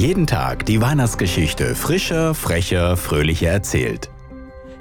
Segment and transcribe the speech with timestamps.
[0.00, 4.08] Jeden Tag die Weihnachtsgeschichte frischer, frecher, fröhlicher erzählt.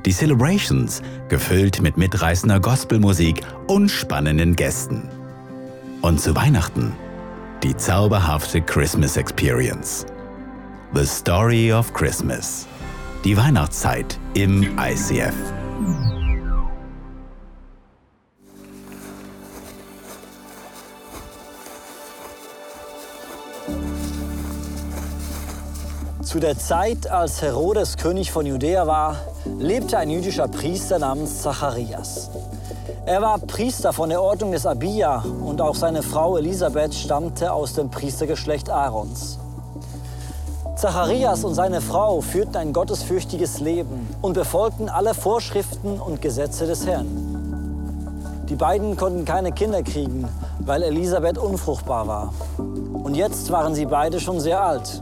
[0.06, 5.10] Die Celebrations gefüllt mit mitreißender Gospelmusik und spannenden Gästen.
[6.02, 6.94] Und zu Weihnachten
[7.64, 10.06] die zauberhafte Christmas Experience.
[10.94, 12.66] The Story of Christmas.
[13.26, 15.36] Die Weihnachtszeit im ICF.
[26.30, 29.16] Zu der Zeit, als Herodes König von Judäa war,
[29.58, 32.30] lebte ein jüdischer Priester namens Zacharias.
[33.08, 37.74] Er war Priester von der Ordnung des Abia und auch seine Frau Elisabeth stammte aus
[37.74, 39.40] dem Priestergeschlecht Aarons.
[40.76, 46.86] Zacharias und seine Frau führten ein gottesfürchtiges Leben und befolgten alle Vorschriften und Gesetze des
[46.86, 48.46] Herrn.
[48.48, 50.30] Die beiden konnten keine Kinder kriegen,
[50.60, 52.34] weil Elisabeth unfruchtbar war.
[53.02, 55.02] Und jetzt waren sie beide schon sehr alt.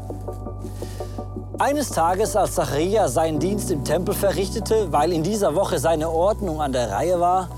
[1.60, 6.62] Eines Tages, als Zachariah seinen Dienst im Tempel verrichtete, weil in dieser Woche seine Ordnung
[6.62, 7.50] an der Reihe war,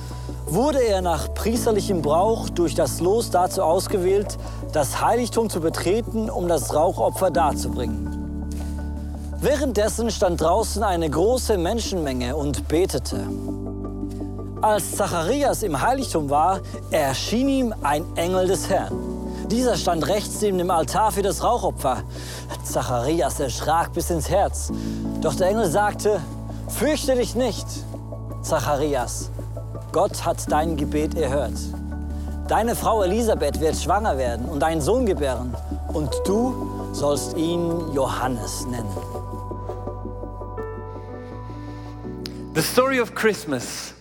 [0.46, 4.38] wurde er nach priesterlichem Brauch durch das Los dazu ausgewählt,
[4.72, 8.48] das Heiligtum zu betreten, um das Rauchopfer darzubringen.
[9.42, 13.28] Währenddessen stand draußen eine große Menschenmenge und betete.
[14.62, 19.09] Als Zacharias im Heiligtum war, erschien ihm ein Engel des Herrn.
[19.52, 22.04] Dieser stand rechts neben dem Altar für das Rauchopfer.
[22.64, 24.72] Zacharias erschrak bis ins Herz.
[25.22, 26.22] Doch der Engel sagte,
[26.68, 27.66] fürchte dich nicht,
[28.44, 29.32] Zacharias.
[29.92, 31.58] Gott hat dein Gebet erhört.
[32.48, 35.56] Deine Frau Elisabeth wird schwanger werden und einen Sohn gebären.
[35.94, 38.96] Und du sollst ihn Johannes nennen.
[42.54, 43.94] The Story of Christmas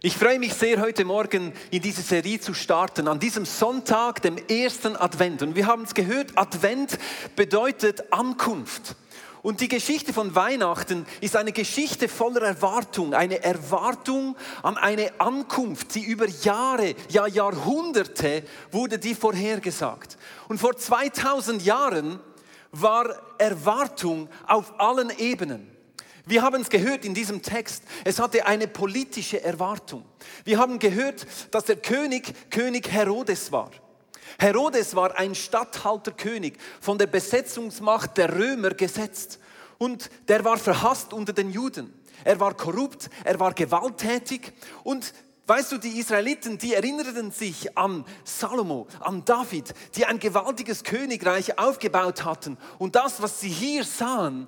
[0.00, 4.36] ich freue mich sehr, heute Morgen in diese Serie zu starten, an diesem Sonntag, dem
[4.36, 5.42] ersten Advent.
[5.42, 6.96] Und wir haben es gehört, Advent
[7.34, 8.94] bedeutet Ankunft.
[9.42, 15.96] Und die Geschichte von Weihnachten ist eine Geschichte voller Erwartung, eine Erwartung an eine Ankunft,
[15.96, 20.16] die über Jahre, ja Jahrhunderte wurde die vorhergesagt.
[20.46, 22.20] Und vor 2000 Jahren
[22.70, 25.77] war Erwartung auf allen Ebenen.
[26.28, 30.04] Wir haben es gehört in diesem Text, es hatte eine politische Erwartung.
[30.44, 33.70] Wir haben gehört, dass der König König Herodes war.
[34.38, 39.38] Herodes war ein Statthalterkönig, von der Besetzungsmacht der Römer gesetzt.
[39.78, 41.94] Und der war verhasst unter den Juden.
[42.24, 44.52] Er war korrupt, er war gewalttätig
[44.84, 45.14] und
[45.46, 51.58] Weißt du, die Israeliten, die erinnerten sich an Salomo, an David, die ein gewaltiges Königreich
[51.58, 52.58] aufgebaut hatten.
[52.76, 54.46] Und das, was sie hier sahen,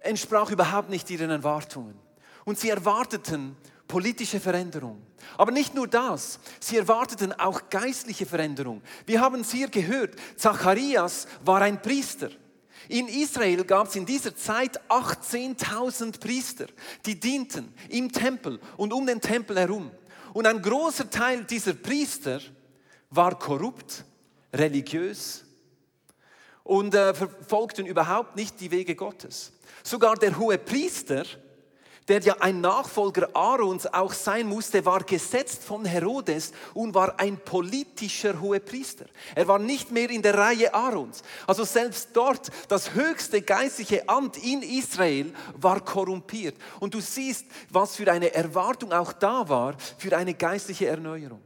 [0.00, 1.98] entsprach überhaupt nicht ihren Erwartungen.
[2.44, 3.56] Und sie erwarteten
[3.88, 5.02] politische Veränderung.
[5.36, 8.82] Aber nicht nur das, sie erwarteten auch geistliche Veränderung.
[9.06, 12.30] Wir haben es hier gehört, Zacharias war ein Priester.
[12.88, 16.66] In Israel gab es in dieser Zeit 18.000 Priester,
[17.04, 19.90] die dienten im Tempel und um den Tempel herum.
[20.32, 22.40] Und ein großer Teil dieser Priester
[23.10, 24.04] war korrupt,
[24.52, 25.44] religiös
[26.62, 29.52] und äh, verfolgten überhaupt nicht die Wege Gottes.
[29.86, 31.22] Sogar der hohe Priester,
[32.08, 37.38] der ja ein Nachfolger Aarons auch sein musste, war gesetzt von Herodes und war ein
[37.38, 39.04] politischer Hohepriester.
[39.36, 41.22] Er war nicht mehr in der Reihe Aarons.
[41.46, 46.56] Also selbst dort, das höchste geistliche Amt in Israel war korrumpiert.
[46.80, 51.42] Und du siehst, was für eine Erwartung auch da war für eine geistliche Erneuerung.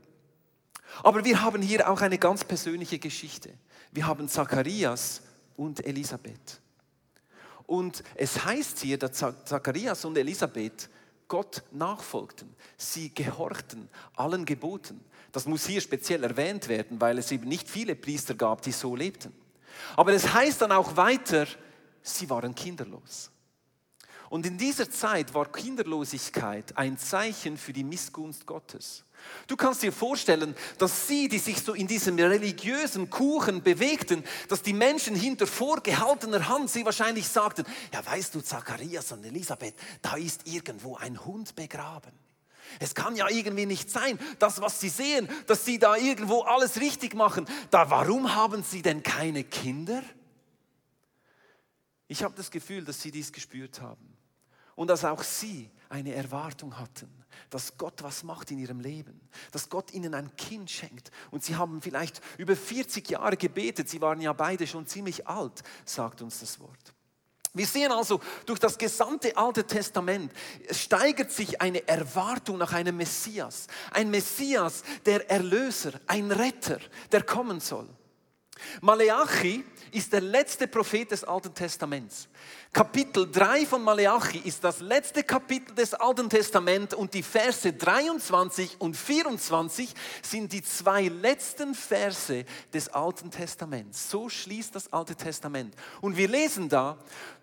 [1.03, 3.53] Aber wir haben hier auch eine ganz persönliche Geschichte.
[3.93, 5.21] Wir haben Zacharias
[5.59, 6.63] und Elisabeth.
[7.71, 10.91] Und es heißt hier, dass Zacharias und Elisabeth
[11.29, 12.53] Gott nachfolgten.
[12.77, 15.01] Sie gehorchten allen Geboten.
[15.31, 18.97] Das muss hier speziell erwähnt werden, weil es eben nicht viele Priester gab, die so
[18.97, 19.33] lebten.
[19.95, 21.47] Aber es heißt dann auch weiter,
[22.03, 23.31] sie waren kinderlos.
[24.31, 29.05] Und in dieser Zeit war Kinderlosigkeit ein Zeichen für die Missgunst Gottes.
[29.49, 34.63] Du kannst dir vorstellen, dass sie, die sich so in diesem religiösen Kuchen bewegten, dass
[34.63, 40.15] die Menschen hinter vorgehaltener Hand sie wahrscheinlich sagten, ja weißt du, Zacharias und Elisabeth, da
[40.15, 42.13] ist irgendwo ein Hund begraben.
[42.79, 46.81] Es kann ja irgendwie nicht sein, das, was sie sehen, dass sie da irgendwo alles
[46.81, 47.47] richtig machen.
[47.73, 50.05] Da, warum haben sie denn keine Kinder?
[52.07, 54.10] Ich habe das Gefühl, dass sie dies gespürt haben
[54.81, 57.11] und dass auch sie eine Erwartung hatten,
[57.51, 59.21] dass Gott was macht in ihrem Leben,
[59.53, 61.11] dass Gott ihnen ein Kind schenkt.
[61.31, 65.63] Und sie haben vielleicht über 40 Jahre gebetet, sie waren ja beide schon ziemlich alt,
[65.85, 66.95] sagt uns das Wort.
[67.53, 70.33] Wir sehen also, durch das gesamte Alte Testament
[70.71, 73.67] steigert sich eine Erwartung nach einem Messias.
[73.91, 76.79] Ein Messias, der Erlöser, ein Retter,
[77.13, 77.87] der kommen soll.
[78.81, 82.29] Maleachi ist der letzte Prophet des Alten Testaments.
[82.73, 88.81] Kapitel 3 von Maleachi ist das letzte Kapitel des Alten Testaments und die Verse 23
[88.81, 89.93] und 24
[90.23, 94.11] sind die zwei letzten Verse des Alten Testaments.
[94.11, 95.75] So schließt das Alte Testament.
[96.01, 96.97] Und wir lesen da,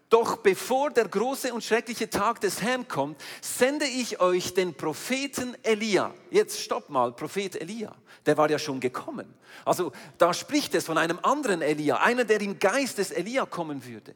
[0.09, 5.55] doch bevor der große und schreckliche Tag des Herrn kommt, sende ich euch den Propheten
[5.63, 6.13] Elia.
[6.31, 7.93] Jetzt stopp mal, Prophet Elia.
[8.25, 9.33] Der war ja schon gekommen.
[9.65, 13.85] Also da spricht es von einem anderen Elia, einer, der im Geist des Elia kommen
[13.85, 14.15] würde.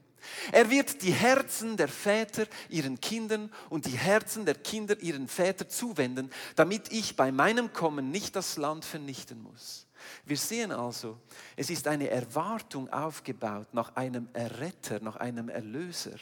[0.52, 5.70] Er wird die Herzen der Väter ihren Kindern und die Herzen der Kinder ihren Vätern
[5.70, 9.88] zuwenden, damit ich bei meinem Kommen nicht das Land vernichten muss.
[10.26, 11.20] Wir sehen also,
[11.56, 16.18] es ist eine Erwartung aufgebaut nach einem Erretter, nach einem Erlöser,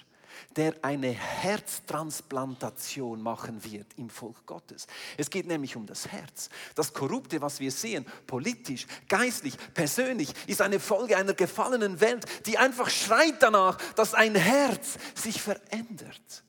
[0.56, 4.88] der eine Herztransplantation machen wird im Volk Gottes.
[5.18, 6.50] Es geht nämlich um das Herz.
[6.76, 12.58] Das Korrupte, was wir sehen, politisch, geistlich, persönlich, ist eine Folge einer gefallenen Welt, die
[12.58, 16.44] einfach schreit danach, dass ein Herz sich verändert.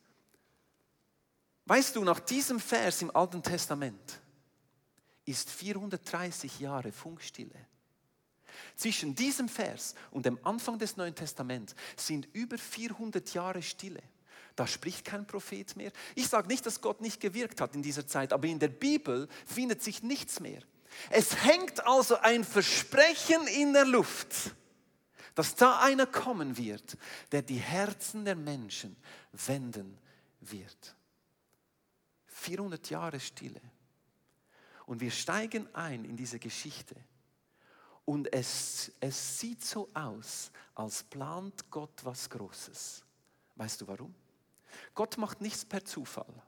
[1.67, 4.21] Weißt du, nach diesem Vers im Alten Testament,
[5.25, 7.70] ist 430 Jahre Funkstille.
[8.81, 14.03] Zwischen diesem Vers und dem Anfang des Neuen Testaments sind über 400 Jahre Stille.
[14.57, 15.93] Da spricht kein Prophet mehr.
[16.15, 19.29] Ich sage nicht, dass Gott nicht gewirkt hat in dieser Zeit, aber in der Bibel
[19.45, 20.63] findet sich nichts mehr.
[21.11, 24.55] Es hängt also ein Versprechen in der Luft,
[25.35, 26.97] dass da einer kommen wird,
[27.33, 28.97] der die Herzen der Menschen
[29.33, 29.99] wenden
[30.41, 30.97] wird.
[32.29, 33.61] 400 Jahre Stille.
[34.87, 36.97] Und wir steigen ein in diese Geschichte.
[38.11, 43.05] Und es, es sieht so aus, als plant Gott was Großes.
[43.55, 44.13] Weißt du warum?
[44.97, 46.43] Gott macht nichts per Zufall.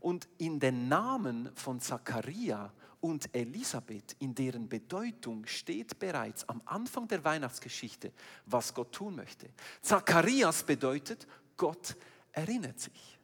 [0.00, 7.06] Und in den Namen von Zachariah und Elisabeth, in deren Bedeutung steht bereits am Anfang
[7.06, 8.12] der Weihnachtsgeschichte,
[8.46, 9.48] was Gott tun möchte.
[9.80, 11.94] Zacharias bedeutet, Gott
[12.32, 13.20] erinnert sich.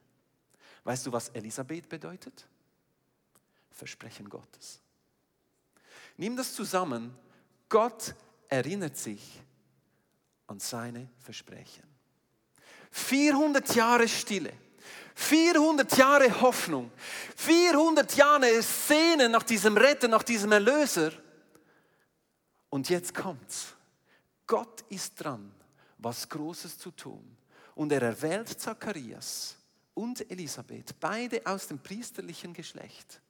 [0.84, 2.46] Weißt du, was Elisabeth bedeutet?
[3.72, 4.78] Versprechen Gottes.
[6.16, 7.18] Nimm das zusammen.
[7.74, 8.14] Gott
[8.48, 9.42] erinnert sich
[10.46, 11.82] an seine Versprechen.
[12.92, 14.52] 400 Jahre Stille.
[15.16, 16.92] 400 Jahre Hoffnung,
[17.34, 21.10] 400 Jahre Sehnen nach diesem Retter, nach diesem Erlöser.
[22.70, 23.74] Und jetzt kommt's.
[24.46, 25.52] Gott ist dran,
[25.98, 27.36] was Großes zu tun.
[27.74, 29.56] Und er erwählt Zacharias
[29.94, 33.20] und Elisabeth, beide aus dem priesterlichen Geschlecht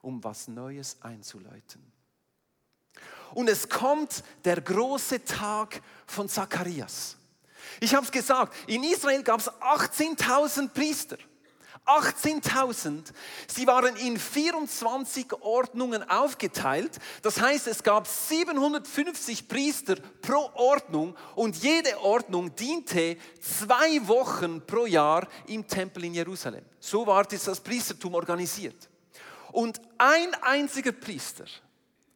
[0.00, 2.01] um was Neues einzuläuten.
[3.34, 7.16] Und es kommt der große Tag von Zacharias.
[7.80, 11.16] Ich habe es gesagt, in Israel gab es 18.000 Priester.
[11.84, 13.12] 18.000.
[13.48, 16.98] Sie waren in 24 Ordnungen aufgeteilt.
[17.22, 24.86] Das heißt, es gab 750 Priester pro Ordnung und jede Ordnung diente zwei Wochen pro
[24.86, 26.64] Jahr im Tempel in Jerusalem.
[26.78, 28.88] So war das Priestertum organisiert.
[29.50, 31.46] Und ein einziger Priester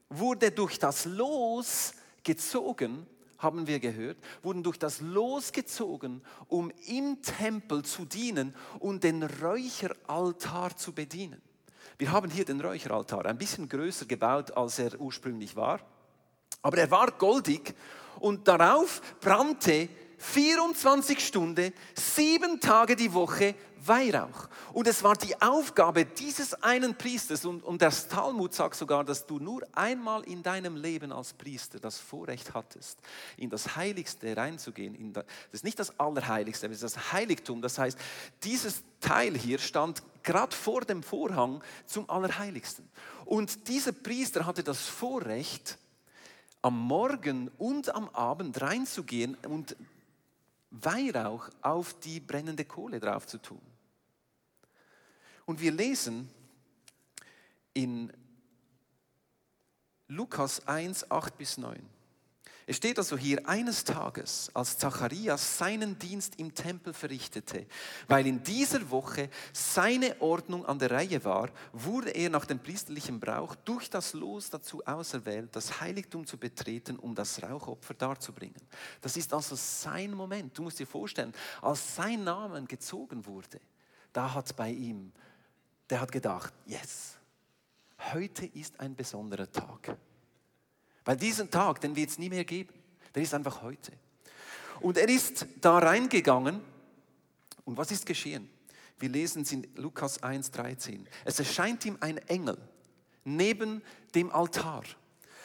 [0.09, 3.07] wurde durch das Los gezogen
[3.39, 9.23] haben wir gehört, wurden durch das Los gezogen, um im Tempel zu dienen und den
[9.23, 11.41] Räucheraltar zu bedienen.
[11.99, 15.81] Wir haben hier den Räucheraltar, ein bisschen größer gebaut, als er ursprünglich war.
[16.63, 17.75] Aber er war goldig
[18.21, 24.49] und darauf brannte 24 Stunden, sieben Tage die Woche Weihrauch.
[24.73, 29.27] Und es war die Aufgabe dieses einen Priesters, und, und der Talmud sagt sogar, dass
[29.27, 32.99] du nur einmal in deinem Leben als Priester das Vorrecht hattest,
[33.37, 35.13] in das Heiligste reinzugehen.
[35.13, 37.63] das ist nicht das Allerheiligste, das ist das Heiligtum.
[37.63, 37.99] Das heißt,
[38.43, 42.89] dieses Teil hier stand gerade vor dem Vorhang zum Allerheiligsten.
[43.25, 45.79] Und dieser Priester hatte das Vorrecht,
[46.63, 49.77] am Morgen und am Abend reinzugehen und
[50.83, 53.61] Weihrauch auf die brennende Kohle drauf zu tun.
[55.45, 56.29] Und wir lesen
[57.73, 58.13] in
[60.09, 61.96] Lukas 1, 8 bis 9.
[62.69, 67.65] Es steht also hier, eines Tages, als Zacharias seinen Dienst im Tempel verrichtete,
[68.09, 73.21] weil in dieser Woche seine Ordnung an der Reihe war, wurde er nach dem priesterlichen
[73.21, 78.61] Brauch durch das Los dazu auserwählt, das Heiligtum zu betreten, um das Rauchopfer darzubringen.
[79.01, 80.59] Das ist also sein Moment.
[80.59, 81.33] Du musst dir vorstellen,
[81.63, 83.61] als sein Name gezogen wurde,
[84.13, 85.13] da hat bei ihm,
[85.89, 87.17] der hat gedacht, yes,
[88.13, 89.97] heute ist ein besonderer Tag.
[91.07, 92.75] Weil diesen Tag, den wird es nie mehr geben.
[93.15, 93.93] Der ist einfach heute.
[94.81, 96.61] Und er ist da reingegangen.
[97.65, 98.51] Und was ist geschehen?
[98.99, 101.09] Wir lesen es in Lukas 1, 13.
[101.25, 102.59] Es erscheint ihm ein Engel
[103.25, 103.83] neben
[104.15, 104.83] dem Altar.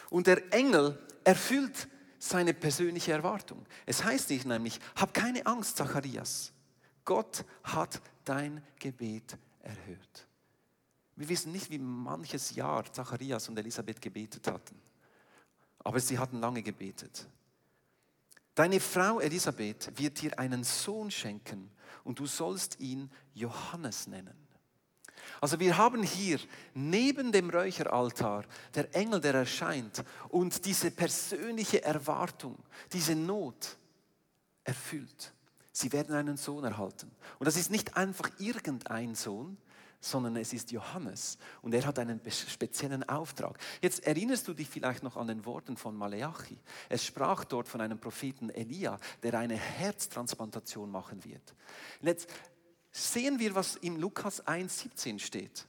[0.10, 1.88] Und der Engel erfüllt
[2.18, 3.64] seine persönliche Erwartung.
[3.86, 6.52] Es heißt nicht nämlich, hab keine Angst, Zacharias.
[7.06, 10.28] Gott hat dein Gebet erhört.
[11.16, 14.76] Wir wissen nicht, wie manches Jahr Zacharias und Elisabeth gebetet hatten
[15.84, 17.28] aber sie hatten lange gebetet.
[18.56, 21.72] Deine Frau Elisabeth wird dir einen Sohn schenken
[22.04, 24.36] und du sollst ihn Johannes nennen.
[25.40, 26.40] Also wir haben hier
[26.74, 28.46] neben dem Räucheraltar
[28.76, 32.58] der Engel, der erscheint und diese persönliche Erwartung,
[32.92, 33.78] diese Not
[34.64, 35.34] erfüllt.
[35.72, 37.10] Sie werden einen Sohn erhalten.
[37.40, 39.58] Und das ist nicht einfach irgendein Sohn,
[40.02, 43.58] sondern es ist Johannes und er hat einen speziellen Auftrag.
[43.82, 46.58] Jetzt erinnerst du dich vielleicht noch an den Worten von Maleachi.
[46.90, 51.54] Es sprach dort von einem Propheten Elia, der eine Herztransplantation machen wird.
[52.02, 52.30] Jetzt
[52.92, 55.68] sehen wir, was im Lukas 1,17 steht.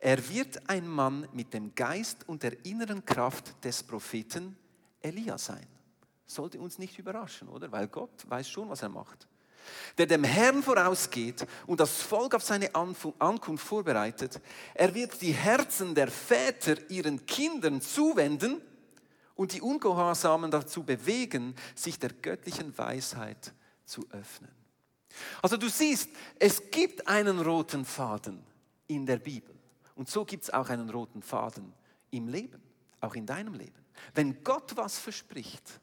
[0.00, 4.56] Er wird ein Mann mit dem Geist und der inneren Kraft des Propheten
[5.00, 5.66] Elia sein.
[6.24, 7.70] Sollte uns nicht überraschen, oder?
[7.70, 9.28] Weil Gott weiß schon, was er macht
[9.98, 14.40] der dem Herrn vorausgeht und das Volk auf seine Ankunft vorbereitet.
[14.74, 18.60] Er wird die Herzen der Väter ihren Kindern zuwenden
[19.34, 23.52] und die Ungehorsamen dazu bewegen, sich der göttlichen Weisheit
[23.84, 24.50] zu öffnen.
[25.42, 28.42] Also du siehst, es gibt einen roten Faden
[28.86, 29.54] in der Bibel.
[29.94, 31.72] Und so gibt es auch einen roten Faden
[32.10, 32.62] im Leben,
[33.00, 33.84] auch in deinem Leben.
[34.14, 35.80] Wenn Gott was verspricht,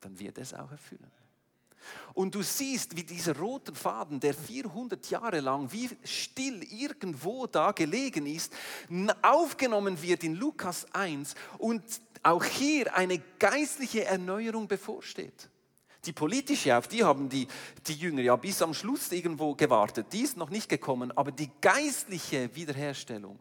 [0.00, 1.10] dann wird es auch erfüllen.
[2.14, 7.72] Und du siehst, wie dieser rote Faden, der 400 Jahre lang wie still irgendwo da
[7.72, 8.52] gelegen ist,
[9.22, 11.82] aufgenommen wird in Lukas 1 und
[12.22, 15.50] auch hier eine geistliche Erneuerung bevorsteht.
[16.06, 17.48] Die politische, auf die haben die,
[17.86, 20.06] die Jünger ja bis am Schluss irgendwo gewartet.
[20.12, 23.38] Die ist noch nicht gekommen, aber die geistliche Wiederherstellung,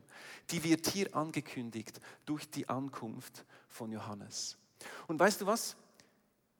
[0.50, 4.58] die wird hier angekündigt durch die Ankunft von Johannes.
[5.08, 5.76] Und weißt du was?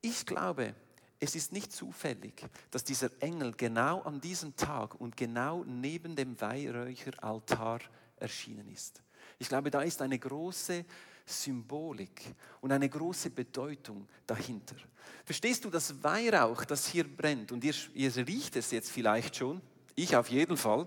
[0.00, 0.74] Ich glaube,
[1.18, 6.38] es ist nicht zufällig, dass dieser Engel genau an diesem Tag und genau neben dem
[6.40, 7.80] Weihräucheraltar
[8.16, 9.02] erschienen ist.
[9.38, 10.84] Ich glaube, da ist eine große
[11.24, 14.76] Symbolik und eine große Bedeutung dahinter.
[15.24, 19.60] Verstehst du, das Weihrauch, das hier brennt, und ihr, ihr riecht es jetzt vielleicht schon,
[19.94, 20.86] ich auf jeden Fall.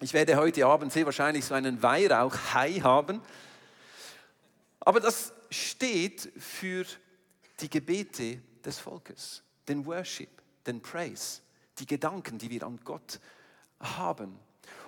[0.00, 3.20] Ich werde heute Abend sehr wahrscheinlich so einen Weihrauch-Hai haben.
[4.80, 6.86] Aber das steht für
[7.60, 11.40] die Gebete des Volkes den Worship, den Praise,
[11.78, 13.20] die Gedanken, die wir an Gott
[13.80, 14.38] haben.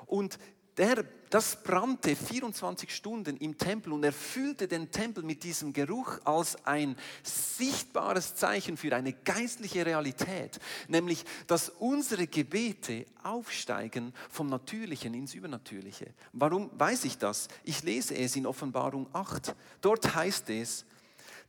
[0.07, 0.39] Und
[0.77, 6.65] der, das brannte 24 Stunden im Tempel und erfüllte den Tempel mit diesem Geruch als
[6.65, 10.59] ein sichtbares Zeichen für eine geistliche Realität,
[10.89, 16.15] nämlich dass unsere Gebete aufsteigen vom Natürlichen ins Übernatürliche.
[16.33, 17.49] Warum weiß ich das?
[17.63, 19.55] Ich lese es in Offenbarung 8.
[19.83, 20.87] Dort heißt es,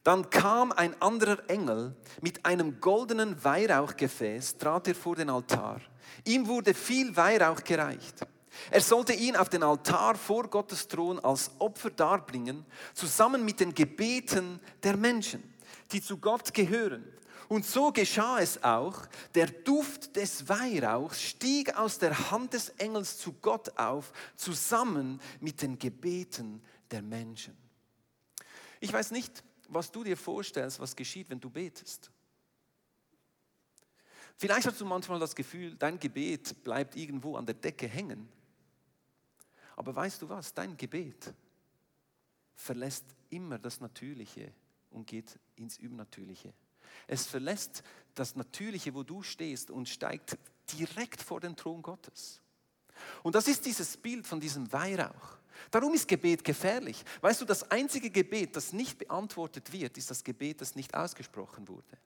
[0.04, 5.82] dann kam ein anderer Engel mit einem goldenen Weihrauchgefäß, trat er vor den Altar.
[6.26, 8.26] Ihm wurde viel Weihrauch gereicht.
[8.70, 13.74] Er sollte ihn auf den Altar vor Gottes Thron als Opfer darbringen, zusammen mit den
[13.74, 15.42] Gebeten der Menschen,
[15.92, 17.06] die zu Gott gehören.
[17.48, 19.06] Und so geschah es auch,
[19.36, 25.62] der Duft des Weihrauchs stieg aus der Hand des Engels zu Gott auf, zusammen mit
[25.62, 27.58] den Gebeten der Menschen.
[28.80, 29.44] Ich weiß nicht,
[29.74, 32.12] was du dir vorstellst, was geschieht, wenn du betest.
[34.38, 38.28] Vielleicht hast du manchmal das Gefühl, dein Gebet bleibt irgendwo an der Decke hängen.
[39.76, 41.34] Aber weißt du was, dein Gebet
[42.56, 44.52] verlässt immer das Natürliche
[44.90, 46.54] und geht ins Übernatürliche.
[47.08, 50.38] Es verlässt das Natürliche, wo du stehst und steigt
[50.74, 52.42] direkt vor den Thron Gottes.
[53.24, 55.38] Und das ist dieses Bild von diesem Weihrauch.
[55.70, 57.04] Darum ist Gebet gefährlich.
[57.22, 61.68] Weißt du, das einzige Gebet, das nicht beantwortet wird, ist das Gebet, das nicht ausgesprochen
[61.68, 61.98] wurde.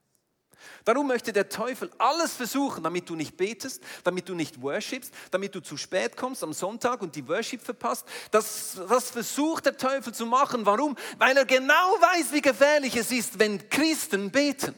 [0.84, 5.56] Darum möchte der Teufel alles versuchen, damit du nicht betest, damit du nicht worshipst, damit
[5.56, 8.06] du zu spät kommst am Sonntag und die Worship verpasst.
[8.32, 10.66] Das, das versucht der Teufel zu machen.
[10.66, 10.96] Warum?
[11.18, 14.76] Weil er genau weiß, wie gefährlich es ist, wenn Christen beten.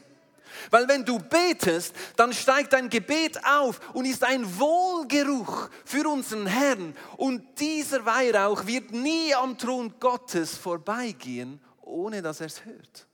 [0.70, 6.46] Weil wenn du betest, dann steigt dein Gebet auf und ist ein Wohlgeruch für unseren
[6.46, 6.96] Herrn.
[7.16, 13.06] Und dieser Weihrauch wird nie am Thron Gottes vorbeigehen, ohne dass er es hört.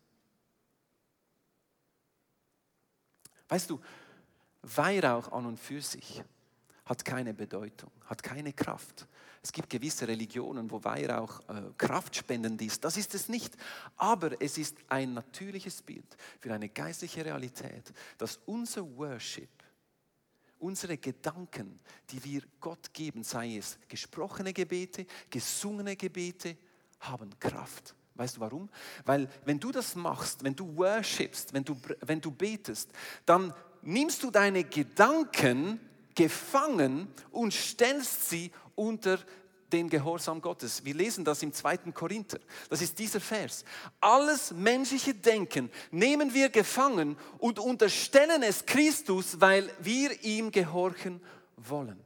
[3.48, 3.80] Weißt du,
[4.62, 6.22] Weihrauch an und für sich
[6.86, 9.06] hat keine Bedeutung, hat keine Kraft.
[9.44, 12.82] Es gibt gewisse Religionen, wo Weihrauch äh, kraftspendend ist.
[12.82, 13.54] Das ist es nicht.
[13.98, 19.50] Aber es ist ein natürliches Bild für eine geistliche Realität, dass unser Worship,
[20.60, 26.56] unsere Gedanken, die wir Gott geben, sei es gesprochene Gebete, gesungene Gebete,
[27.00, 27.94] haben Kraft.
[28.14, 28.70] Weißt du warum?
[29.04, 32.88] Weil wenn du das machst, wenn du worshipst, wenn du, wenn du betest,
[33.26, 35.80] dann nimmst du deine Gedanken
[36.14, 39.18] gefangen und stellst sie unter
[39.72, 40.84] den Gehorsam Gottes.
[40.84, 41.78] Wir lesen das im 2.
[41.92, 42.38] Korinther.
[42.70, 43.64] Das ist dieser Vers.
[44.00, 51.20] Alles menschliche Denken nehmen wir gefangen und unterstellen es Christus, weil wir ihm gehorchen
[51.56, 51.98] wollen.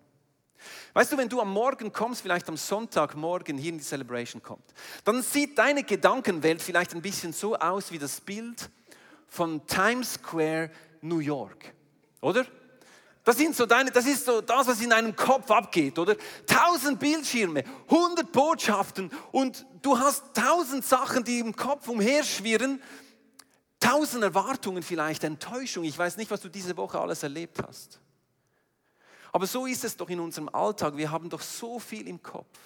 [0.94, 4.64] Weißt du, wenn du am Morgen kommst, vielleicht am Sonntagmorgen hier in die Celebration kommt,
[5.04, 8.70] dann sieht deine Gedankenwelt vielleicht ein bisschen so aus wie das Bild
[9.28, 10.70] von Times Square,
[11.02, 11.74] New York.
[12.20, 12.46] Oder?
[13.28, 16.16] Das, sind so deine, das ist so das, was in deinem Kopf abgeht, oder?
[16.46, 22.82] Tausend Bildschirme, hundert Botschaften und du hast tausend Sachen, die im Kopf umherschwirren,
[23.80, 25.84] tausend Erwartungen vielleicht, Enttäuschung.
[25.84, 28.00] Ich weiß nicht, was du diese Woche alles erlebt hast.
[29.30, 30.96] Aber so ist es doch in unserem Alltag.
[30.96, 32.58] Wir haben doch so viel im Kopf.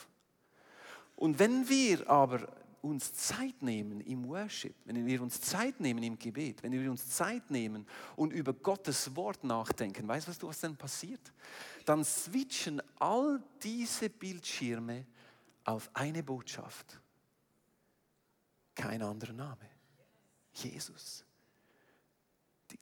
[1.16, 2.46] Und wenn wir aber
[2.82, 7.08] uns Zeit nehmen im Worship, wenn wir uns Zeit nehmen im Gebet, wenn wir uns
[7.08, 11.32] Zeit nehmen und über Gottes Wort nachdenken, weißt du, was dann passiert?
[11.84, 15.06] Dann switchen all diese Bildschirme
[15.64, 17.00] auf eine Botschaft.
[18.74, 19.70] Kein anderer Name.
[20.52, 21.24] Jesus.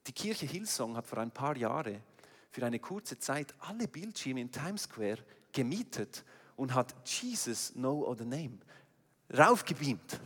[0.07, 2.03] Die Kirche Hillsong hat vor ein paar Jahren
[2.51, 5.19] für eine kurze Zeit alle Bildschirme in Times Square
[5.53, 6.25] gemietet
[6.57, 8.59] und hat Jesus No Other Name
[9.37, 10.21] raufgebeamt.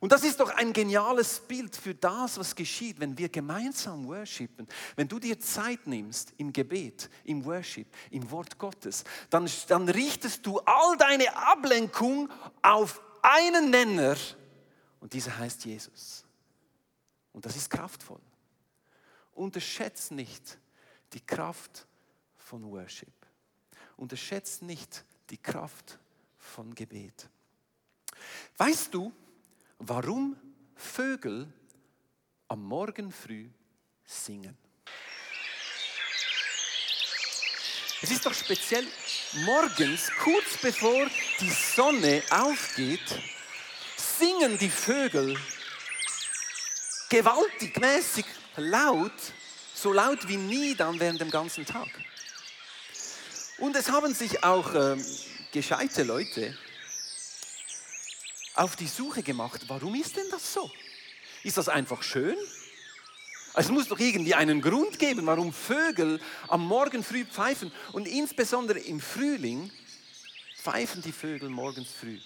[0.00, 4.66] Und das ist doch ein geniales Bild für das, was geschieht, wenn wir gemeinsam worshipen.
[4.96, 10.46] Wenn du dir Zeit nimmst im Gebet, im Worship, im Wort Gottes, dann, dann richtest
[10.46, 12.30] du all deine Ablenkung
[12.62, 14.16] auf einen Nenner
[15.00, 16.24] und dieser heißt Jesus.
[17.34, 18.20] Und das ist kraftvoll.
[19.34, 20.58] Unterschätzt nicht
[21.12, 21.86] die Kraft
[22.38, 23.12] von Worship.
[23.98, 25.98] Unterschätzt nicht die Kraft
[26.50, 27.28] von Gebet.
[28.56, 29.12] Weißt du,
[29.78, 30.36] warum
[30.74, 31.50] Vögel
[32.48, 33.48] am Morgen früh
[34.04, 34.56] singen?
[38.02, 38.86] Es ist doch speziell
[39.44, 41.06] morgens, kurz bevor
[41.38, 43.20] die Sonne aufgeht,
[43.96, 45.38] singen die Vögel
[47.08, 48.24] gewaltig, mäßig
[48.56, 49.12] laut,
[49.74, 51.88] so laut wie nie dann während dem ganzen Tag.
[53.58, 55.04] Und es haben sich auch ähm,
[55.52, 56.56] gescheite Leute
[58.54, 60.70] auf die Suche gemacht, warum ist denn das so?
[61.42, 62.36] Ist das einfach schön?
[63.54, 67.72] Es muss doch irgendwie einen Grund geben, warum Vögel am Morgen früh pfeifen.
[67.92, 69.72] Und insbesondere im Frühling
[70.56, 72.20] pfeifen die Vögel morgens früh.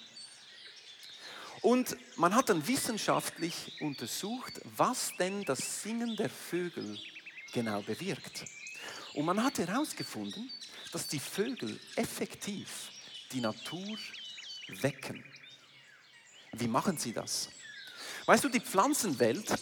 [1.62, 6.98] Und man hat dann wissenschaftlich untersucht, was denn das Singen der Vögel
[7.54, 8.44] genau bewirkt.
[9.14, 10.52] Und man hat herausgefunden,
[10.92, 12.90] dass die Vögel effektiv
[13.34, 13.98] die Natur
[14.80, 15.24] wecken.
[16.52, 17.48] Wie machen sie das?
[18.26, 19.52] Weißt du, die Pflanzenwelt,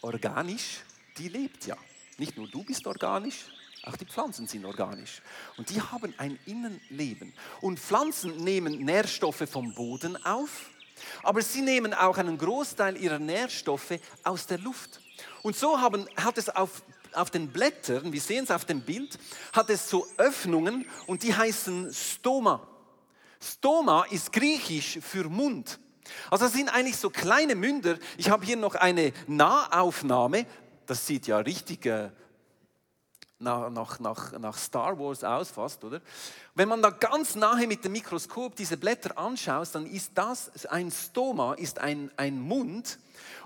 [0.00, 0.80] organisch,
[1.16, 1.76] die lebt ja.
[2.18, 3.46] Nicht nur du bist organisch,
[3.84, 5.22] auch die Pflanzen sind organisch.
[5.56, 7.32] Und die haben ein Innenleben.
[7.60, 10.70] Und Pflanzen nehmen Nährstoffe vom Boden auf
[11.22, 15.00] Aber sie nehmen auch einen Großteil ihrer Nährstoffe aus der Luft.
[15.42, 16.82] Und so haben, hat es auf,
[17.12, 19.18] auf den Blättern, wir sehen es auf dem Bild,
[19.52, 22.68] hat es so Öffnungen und die heißen Stoma.
[23.42, 25.78] Stoma ist griechisch für Mund.
[26.30, 27.98] Also das sind eigentlich so kleine Münder.
[28.16, 30.46] Ich habe hier noch eine Nahaufnahme.
[30.86, 32.10] Das sieht ja richtig äh,
[33.42, 36.00] nach, nach, nach, nach Star Wars aus fast, oder?
[36.54, 40.90] Wenn man da ganz nahe mit dem Mikroskop diese Blätter anschaut, dann ist das ein
[40.90, 42.98] Stoma, ist ein, ein Mund.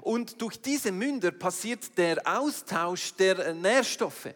[0.03, 4.29] Und durch diese Münder passiert der Austausch der Nährstoffe.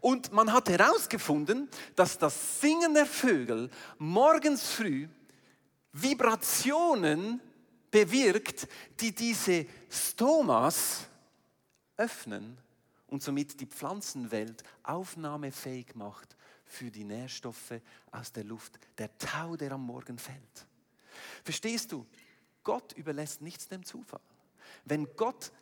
[0.00, 5.08] Und man hat herausgefunden, dass das Singen der Vögel morgens früh
[5.92, 7.40] Vibrationen
[7.90, 8.66] bewirkt,
[9.00, 11.06] die diese Stomas
[11.96, 12.58] öffnen
[13.06, 19.72] und somit die Pflanzenwelt aufnahmefähig macht für die Nährstoffe aus der Luft, der Tau, der
[19.72, 20.66] am Morgen fällt.
[21.44, 22.06] Verstehst du?
[22.62, 24.20] Gott überlässt nichts dem Zufall.
[24.84, 25.52] Wenn Gott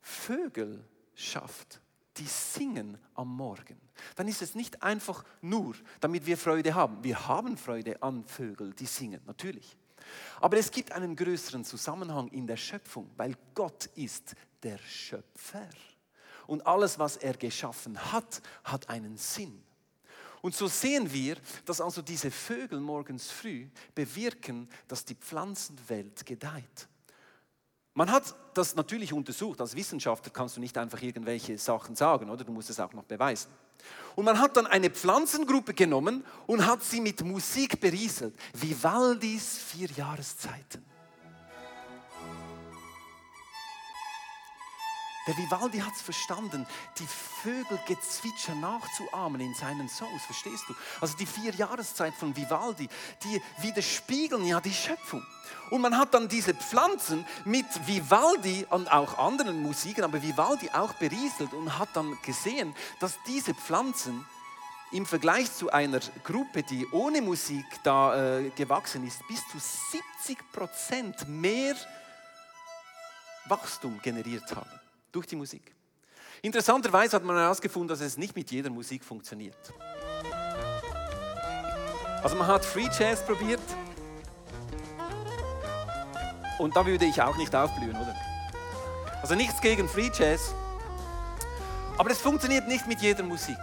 [0.00, 1.80] Vögel schafft,
[2.16, 3.80] die singen am Morgen,
[4.16, 7.02] dann ist es nicht einfach nur, damit wir Freude haben.
[7.04, 9.76] Wir haben Freude an Vögeln, die singen, natürlich.
[10.40, 15.68] Aber es gibt einen größeren Zusammenhang in der Schöpfung, weil Gott ist der Schöpfer.
[16.46, 19.62] Und alles, was er geschaffen hat, hat einen Sinn.
[20.42, 26.88] Und so sehen wir, dass also diese Vögel morgens früh bewirken, dass die Pflanzenwelt gedeiht.
[27.94, 29.60] Man hat das natürlich untersucht.
[29.60, 32.44] Als Wissenschaftler kannst du nicht einfach irgendwelche Sachen sagen, oder?
[32.44, 33.50] Du musst es auch noch beweisen.
[34.14, 38.34] Und man hat dann eine Pflanzengruppe genommen und hat sie mit Musik berieselt.
[38.52, 40.84] Vivaldis vier Jahreszeiten.
[45.26, 46.64] Der Vivaldi hat es verstanden,
[47.00, 47.06] die
[47.42, 50.74] Vögelgezwitscher nachzuahmen in seinen Songs, verstehst du?
[51.00, 52.88] Also die vier Jahreszeit von Vivaldi,
[53.24, 55.26] die widerspiegeln ja die Schöpfung.
[55.70, 60.92] Und man hat dann diese Pflanzen mit Vivaldi und auch anderen Musiken, aber Vivaldi auch
[60.94, 64.24] berieselt und hat dann gesehen, dass diese Pflanzen
[64.92, 70.52] im Vergleich zu einer Gruppe, die ohne Musik da äh, gewachsen ist, bis zu 70
[70.52, 71.74] Prozent mehr
[73.48, 74.85] Wachstum generiert haben
[75.16, 75.74] durch die Musik.
[76.42, 79.56] Interessanterweise hat man herausgefunden, dass es nicht mit jeder Musik funktioniert.
[82.22, 83.62] Also man hat Free Jazz probiert
[86.58, 88.14] und da würde ich auch nicht aufblühen, oder?
[89.22, 90.54] Also nichts gegen Free Jazz,
[91.96, 93.56] aber es funktioniert nicht mit jeder Musik.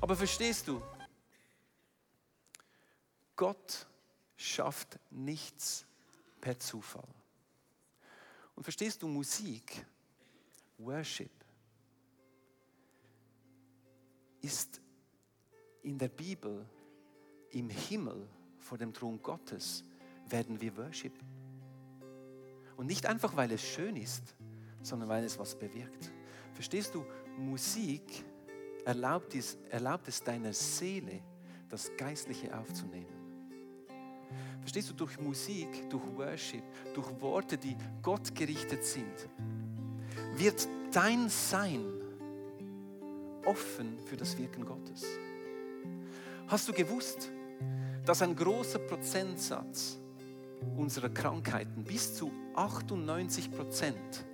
[0.00, 0.82] Aber verstehst du,
[3.36, 3.86] Gott
[4.36, 5.84] schafft nichts
[6.40, 7.06] per Zufall.
[8.56, 9.86] Und verstehst du Musik,
[10.78, 11.30] Worship,
[14.40, 14.80] ist
[15.82, 16.66] in der Bibel
[17.50, 19.84] im Himmel vor dem Thron Gottes
[20.28, 21.26] werden wir worshipen.
[22.76, 24.34] Und nicht einfach, weil es schön ist,
[24.82, 26.12] sondern weil es was bewirkt.
[26.52, 27.04] Verstehst du,
[27.38, 28.24] Musik
[28.84, 31.22] erlaubt es, erlaubt es deiner Seele,
[31.68, 33.15] das Geistliche aufzunehmen.
[34.66, 39.28] Verstehst du, durch Musik, durch Worship, durch Worte, die Gott gerichtet sind,
[40.34, 41.84] wird dein Sein
[43.44, 45.06] offen für das Wirken Gottes.
[46.48, 47.30] Hast du gewusst,
[48.04, 50.00] dass ein großer Prozentsatz
[50.76, 54.26] unserer Krankheiten, bis zu 98 Prozent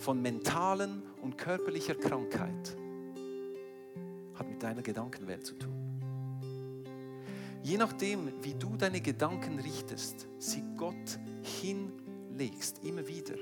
[0.00, 2.76] von mentalen und körperlicher Krankheit,
[4.34, 5.79] hat mit deiner Gedankenwelt zu tun?
[7.62, 13.34] Je nachdem, wie du deine Gedanken richtest, sie Gott hinlegst, immer wieder,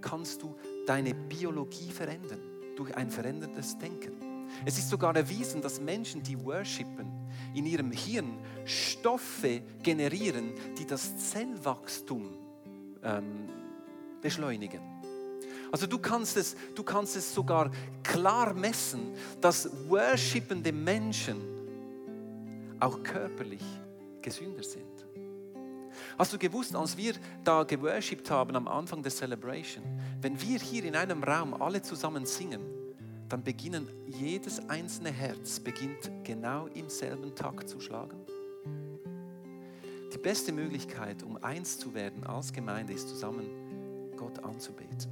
[0.00, 0.54] kannst du
[0.86, 2.40] deine Biologie verändern
[2.76, 4.12] durch ein veränderndes Denken.
[4.64, 7.10] Es ist sogar erwiesen, dass Menschen, die worshipen,
[7.54, 12.28] in ihrem Hirn Stoffe generieren, die das Zellwachstum
[13.02, 13.48] ähm,
[14.22, 14.80] beschleunigen.
[15.72, 17.70] Also du kannst, es, du kannst es sogar
[18.02, 21.55] klar messen, dass worshipende Menschen
[22.80, 23.64] auch körperlich
[24.22, 25.06] gesünder sind.
[26.18, 29.84] Hast du gewusst, als wir da geworshipped haben am Anfang der Celebration,
[30.20, 32.62] wenn wir hier in einem Raum alle zusammen singen,
[33.28, 38.18] dann beginnen jedes einzelne Herz beginnt genau im selben Takt zu schlagen.
[40.12, 45.10] Die beste Möglichkeit, um eins zu werden als Gemeinde, ist zusammen Gott anzubeten.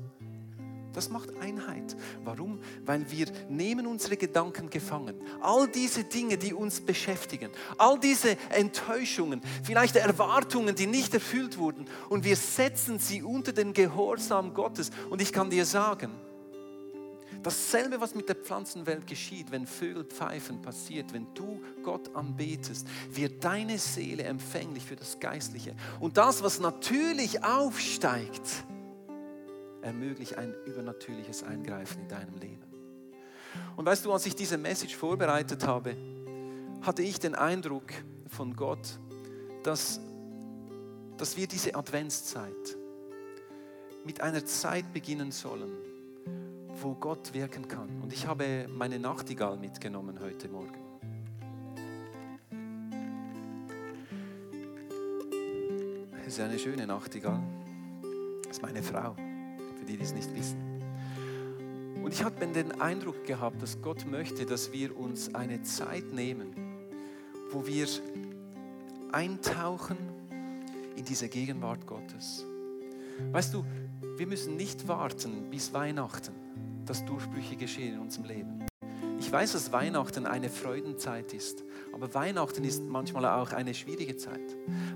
[0.95, 1.97] Das macht Einheit.
[2.25, 2.61] Warum?
[2.87, 5.17] Weil wir nehmen unsere Gedanken gefangen.
[5.41, 11.87] All diese Dinge, die uns beschäftigen, all diese Enttäuschungen, vielleicht Erwartungen, die nicht erfüllt wurden,
[12.09, 14.91] und wir setzen sie unter den Gehorsam Gottes.
[15.11, 16.13] Und ich kann dir sagen,
[17.45, 23.45] Dasselbe, was mit der Pflanzenwelt geschieht, wenn Vögel pfeifen, passiert, wenn du Gott anbetest, wird
[23.45, 25.75] deine Seele empfänglich für das Geistliche.
[26.01, 28.65] Und das, was natürlich aufsteigt,
[29.85, 32.63] ermöglicht ein übernatürliches Eingreifen in deinem Leben.
[33.77, 35.97] Und weißt du, als ich diese Message vorbereitet habe,
[36.83, 37.93] hatte ich den Eindruck
[38.27, 38.99] von Gott,
[39.63, 40.01] dass,
[41.17, 42.77] dass wir diese Adventszeit
[44.05, 45.73] mit einer Zeit beginnen sollen,
[46.83, 48.03] wo Gott wirken kann.
[48.03, 50.85] Und ich habe meine Nachtigall mitgenommen heute Morgen.
[56.25, 57.41] Das ist eine schöne Nachtigall.
[58.43, 59.15] Das ist meine Frau,
[59.85, 60.57] für die, die es nicht wissen.
[62.03, 66.55] Und ich habe den Eindruck gehabt, dass Gott möchte, dass wir uns eine Zeit nehmen,
[67.51, 67.87] wo wir
[69.13, 69.97] eintauchen
[70.97, 72.45] in diese Gegenwart Gottes.
[73.33, 73.65] Weißt du,
[74.17, 76.33] wir müssen nicht warten bis Weihnachten,
[76.85, 78.64] dass Durchbrüche geschehen in unserem Leben.
[79.25, 84.43] Ich weiß, dass Weihnachten eine Freudenzeit ist, aber Weihnachten ist manchmal auch eine schwierige Zeit.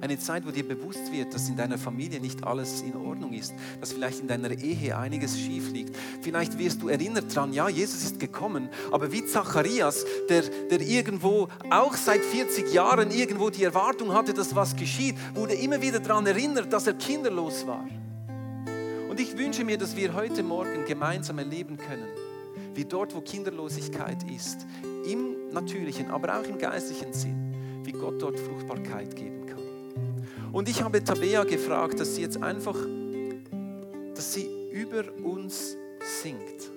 [0.03, 3.55] Eine Zeit, wo dir bewusst wird, dass in deiner Familie nicht alles in Ordnung ist,
[3.81, 5.97] dass vielleicht in deiner Ehe einiges schief liegt.
[6.21, 11.49] Vielleicht wirst du erinnert daran, ja, Jesus ist gekommen, aber wie Zacharias, der, der irgendwo
[11.71, 16.27] auch seit 40 Jahren irgendwo die Erwartung hatte, dass was geschieht, wurde immer wieder daran
[16.27, 17.89] erinnert, dass er kinderlos war.
[19.09, 22.09] Und ich wünsche mir, dass wir heute Morgen gemeinsam erleben können,
[22.79, 24.65] wie dort, wo Kinderlosigkeit ist,
[25.05, 30.53] im natürlichen, aber auch im geistlichen Sinn, wie Gott dort Fruchtbarkeit geben kann.
[30.53, 32.77] Und ich habe Tabea gefragt, dass sie jetzt einfach,
[34.15, 35.77] dass sie über uns
[36.23, 36.71] singt.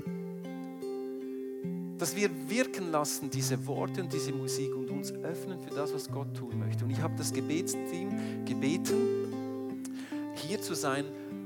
[1.99, 6.09] Dass wir wirken lassen, diese Worte und diese Musik und uns öffnen für das, was
[6.09, 6.83] Gott tun möchte.
[6.83, 10.01] Und ich habe das Gebetsteam gebeten,
[10.33, 11.05] hier zu sein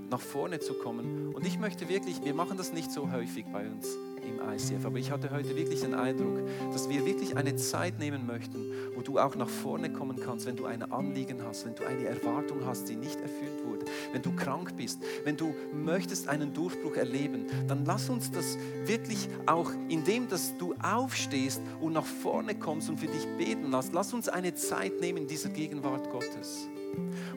[0.10, 1.36] nach vorne zu kommen.
[1.36, 4.98] Und ich möchte wirklich, wir machen das nicht so häufig bei uns im ICF, aber
[4.98, 6.40] ich hatte heute wirklich den Eindruck,
[6.72, 10.56] dass wir wirklich eine Zeit nehmen möchten, wo du auch nach vorne kommen kannst, wenn
[10.56, 14.36] du ein Anliegen hast, wenn du eine Erwartung hast, die nicht erfüllt wurde, wenn du
[14.36, 20.28] krank bist, wenn du möchtest einen Durchbruch erleben, dann lass uns das wirklich auch, indem
[20.28, 24.54] dass du aufstehst und nach vorne kommst und für dich beten lässt, lass uns eine
[24.56, 26.68] Zeit nehmen in dieser Gegenwart Gottes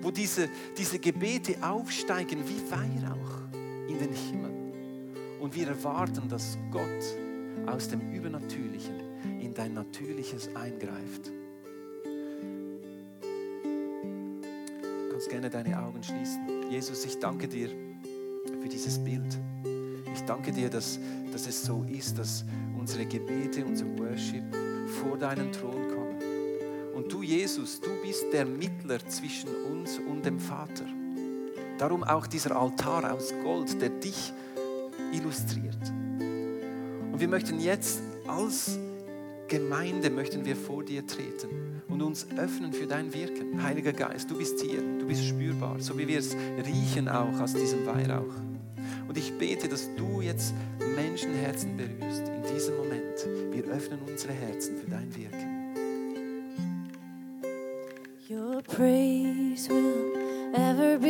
[0.01, 3.43] wo diese, diese Gebete aufsteigen wie Weihrauch
[3.89, 4.48] in den Himmel.
[5.49, 6.85] Und wir erwarten, dass Gott
[7.65, 9.01] aus dem Übernatürlichen
[9.41, 11.33] in dein Natürliches eingreift.
[14.85, 16.71] Du kannst gerne deine Augen schließen.
[16.71, 17.71] Jesus, ich danke dir
[18.61, 19.39] für dieses Bild.
[20.13, 21.01] Ich danke dir, dass,
[21.33, 22.45] dass es so ist, dass
[22.79, 24.45] unsere Gebete, unser Worship
[25.01, 26.19] vor deinen Thron kommen
[26.95, 30.85] und du, Jesus, du bist der Mittler zwischen uns und dem Vater.
[31.79, 34.35] Darum auch dieser Altar aus Gold, der dich
[35.13, 35.93] illustriert.
[37.13, 38.79] Und wir möchten jetzt als
[39.49, 43.63] Gemeinde möchten wir vor dir treten und uns öffnen für dein Wirken.
[43.63, 47.55] Heiliger Geist, du bist hier, du bist spürbar, so wie wir es riechen auch aus
[47.55, 48.35] diesem Weihrauch.
[49.09, 50.53] Und ich bete, dass du jetzt
[50.95, 53.27] Menschenherzen berührst in diesem Moment.
[53.53, 55.59] Wir öffnen unsere Herzen für dein Wirken.
[58.69, 61.08] praise will ever be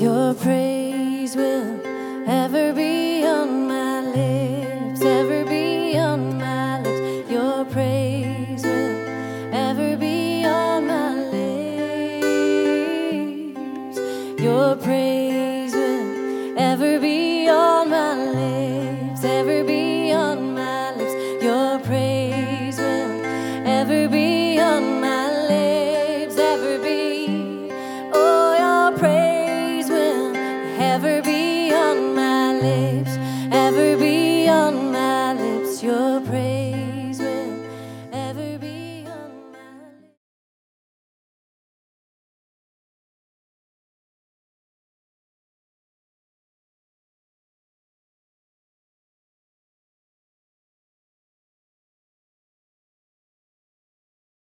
[0.00, 1.78] Your praise will
[2.26, 4.59] ever be on my lips.